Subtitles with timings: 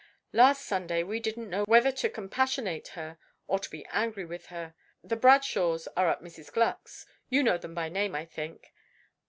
[0.33, 4.73] "Last Sunday we didn't know whether to compassionate her or to be angry with her.
[5.03, 6.51] The Bradshaws are at Mrs.
[6.51, 7.05] Gluck's.
[7.29, 8.73] You know them by name, I think?